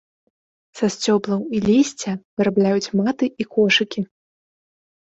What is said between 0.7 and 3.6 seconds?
Са сцёблаў і лісця вырабляюць маты і